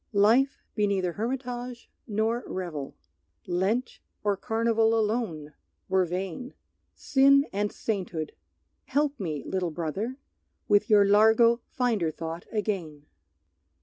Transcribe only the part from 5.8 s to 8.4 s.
were vain; Sin and sainthood